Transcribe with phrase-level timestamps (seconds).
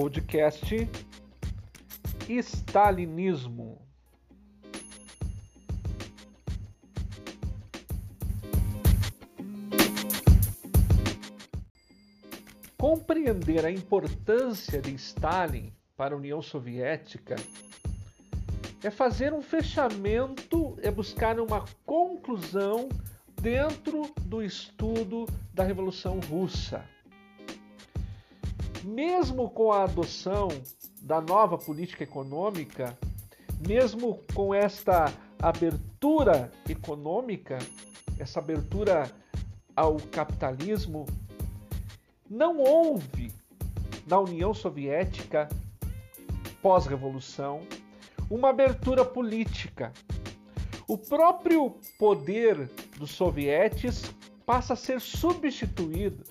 [0.00, 0.88] podcast
[2.28, 3.82] Stalinismo.
[12.78, 17.34] Compreender a importância de Stalin para a União Soviética
[18.84, 22.88] é fazer um fechamento, é buscar uma conclusão
[23.42, 26.84] dentro do estudo da Revolução Russa.
[28.88, 30.48] Mesmo com a adoção
[31.02, 32.98] da nova política econômica,
[33.60, 37.58] mesmo com esta abertura econômica,
[38.18, 39.12] essa abertura
[39.76, 41.04] ao capitalismo,
[42.30, 43.30] não houve
[44.06, 45.50] na União Soviética
[46.62, 47.60] pós-revolução
[48.30, 49.92] uma abertura política.
[50.88, 54.10] O próprio poder dos sovietes
[54.46, 56.24] passa a ser substituído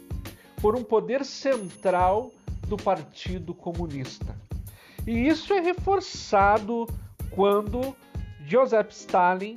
[0.60, 2.32] por um poder central
[2.68, 4.36] do Partido Comunista.
[5.06, 6.88] E isso é reforçado
[7.32, 7.96] quando
[8.46, 9.56] Joseph Stalin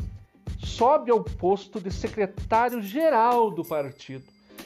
[0.59, 4.25] sobe ao posto de secretário-geral do partido.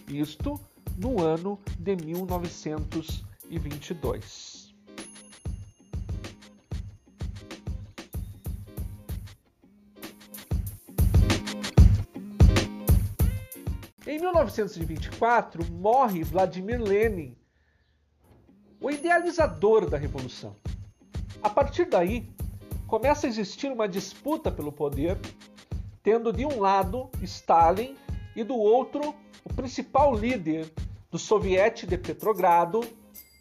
[0.09, 0.61] Isto
[0.99, 4.65] no ano de 1922.
[14.07, 17.35] Em 1924, morre Vladimir Lenin,
[18.85, 20.55] o idealizador da revolução.
[21.43, 22.29] A partir daí,
[22.87, 25.19] começa a existir uma disputa pelo poder,
[26.03, 27.97] tendo de um lado Stalin
[28.37, 30.71] e do outro o principal líder
[31.11, 32.83] do soviete de Petrogrado,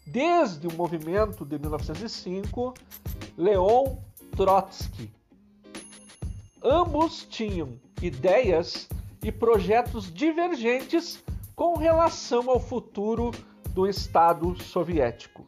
[0.06, 2.72] desde o movimento de 1905,
[3.36, 3.96] Leon
[4.34, 5.12] Trotsky.
[6.62, 8.88] Ambos tinham ideias
[9.22, 11.22] e projetos divergentes
[11.54, 13.30] com relação ao futuro
[13.74, 15.44] do Estado soviético.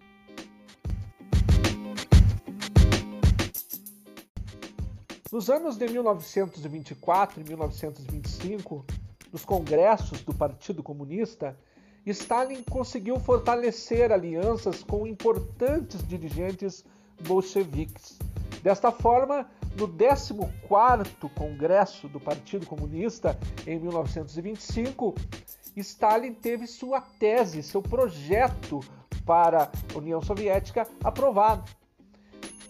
[5.30, 8.84] Nos anos de 1924 e 1925,
[9.32, 11.56] nos congressos do Partido Comunista,
[12.04, 16.84] Stalin conseguiu fortalecer alianças com importantes dirigentes
[17.20, 18.18] bolcheviques.
[18.60, 19.48] Desta forma,
[19.78, 25.14] no 14º Congresso do Partido Comunista, em 1925,
[25.76, 28.80] Stalin teve sua tese, seu projeto
[29.24, 31.70] para a União Soviética aprovado.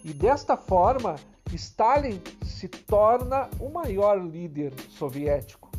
[0.02, 1.16] E desta forma,
[1.52, 5.70] Stalin se torna o maior líder soviético.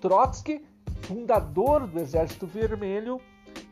[0.00, 0.64] Trotsky,
[1.02, 3.20] fundador do Exército Vermelho,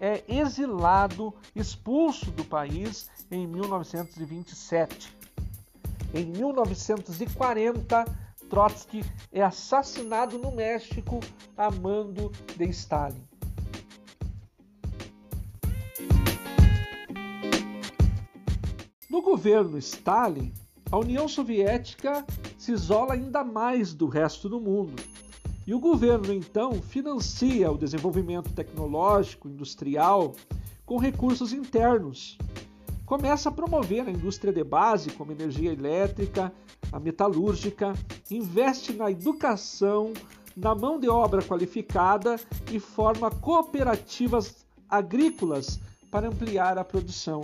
[0.01, 5.15] é exilado, expulso do país em 1927.
[6.13, 8.05] Em 1940,
[8.49, 11.21] Trotsky é assassinado no México
[11.57, 13.23] a mando de Stalin.
[19.11, 20.53] No governo Stalin,
[20.91, 22.25] a União Soviética
[22.59, 25.03] se isola ainda mais do resto do mundo.
[25.67, 30.35] E o governo então financia o desenvolvimento tecnológico, industrial,
[30.85, 32.39] com recursos internos,
[33.07, 36.53] começa a promover a indústria de base, como energia elétrica,
[36.93, 37.95] a metalúrgica,
[38.29, 40.13] investe na educação,
[40.57, 42.37] na mão de obra qualificada
[42.71, 45.79] e forma cooperativas agrícolas
[46.11, 47.43] para ampliar a produção.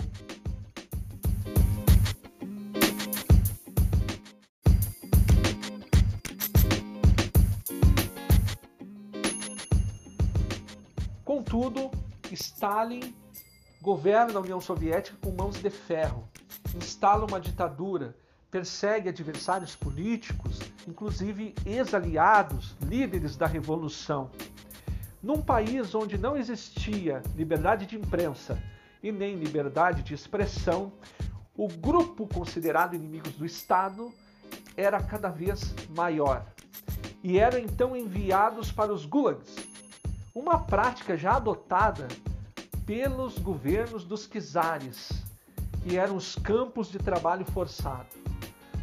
[11.25, 11.91] Contudo,
[12.33, 13.22] Stalin
[13.83, 16.29] governa a União Soviética com mãos de ferro,
[16.77, 18.17] instala uma ditadura,
[18.49, 24.31] persegue adversários políticos, inclusive ex-aliados, líderes da revolução.
[25.21, 28.57] Num país onde não existia liberdade de imprensa
[29.03, 30.93] e nem liberdade de expressão,
[31.57, 34.13] o grupo considerado inimigos do Estado
[34.77, 36.47] era cada vez maior
[37.23, 39.57] e eram então enviados para os gulags,
[40.33, 42.07] uma prática já adotada
[42.87, 45.11] pelos governos dos czares,
[45.83, 48.09] que eram os campos de trabalho forçado.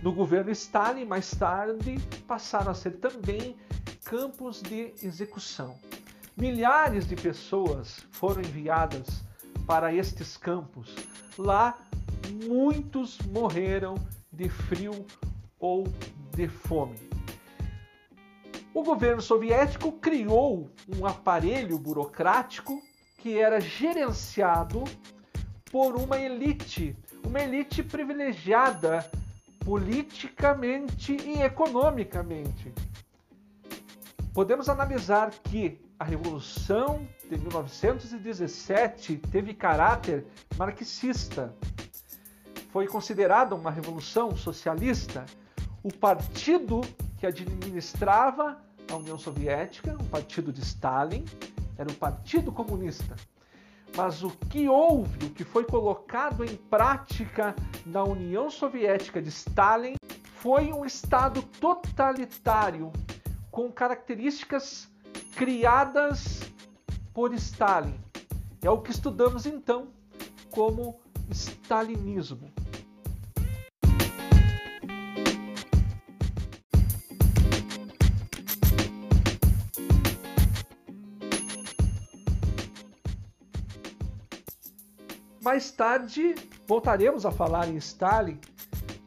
[0.02, 1.98] No governo Stalin, mais tarde,
[2.28, 3.58] passaram a ser também
[4.06, 5.78] campos de execução.
[6.38, 9.24] Milhares de pessoas foram enviadas
[9.68, 10.96] para estes campos.
[11.38, 11.78] Lá,
[12.48, 13.96] muitos morreram
[14.32, 15.06] de frio
[15.60, 15.84] ou
[16.34, 16.98] de fome.
[18.74, 22.82] O governo soviético criou um aparelho burocrático
[23.20, 24.84] que era gerenciado
[25.72, 26.96] por uma elite,
[27.26, 29.10] uma elite privilegiada
[29.60, 32.74] politicamente e economicamente.
[34.34, 40.26] Podemos analisar que a Revolução de 1917 teve caráter
[40.58, 41.54] marxista.
[42.72, 45.26] Foi considerada uma revolução socialista.
[45.84, 46.82] O partido
[47.18, 48.58] que administrava
[48.90, 51.26] a União Soviética, o partido de Stalin,
[51.80, 53.16] era o Partido Comunista.
[53.96, 57.56] Mas o que houve, o que foi colocado em prática
[57.86, 59.96] na União Soviética de Stalin
[60.42, 62.92] foi um Estado totalitário,
[63.50, 64.90] com características
[65.38, 66.42] criadas
[67.14, 67.98] por Stalin.
[68.62, 69.88] É o que estudamos então
[70.52, 71.00] como
[71.32, 72.52] stalinismo.
[85.50, 86.36] Mais tarde
[86.68, 88.40] voltaremos a falar em Stalin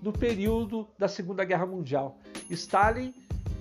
[0.02, 2.18] no período da Segunda Guerra Mundial.
[2.50, 3.14] Stalin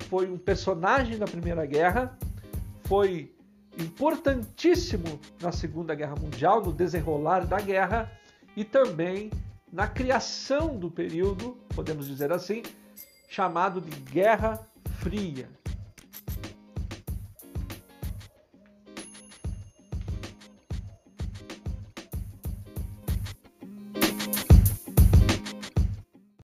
[0.10, 2.18] foi um personagem da Primeira Guerra,
[2.86, 3.36] foi
[3.78, 8.12] importantíssimo na Segunda Guerra Mundial, no desenrolar da guerra
[8.58, 9.30] e também
[9.72, 12.64] na criação do período, podemos dizer assim,
[13.30, 14.60] chamado de Guerra
[15.02, 15.48] Fria.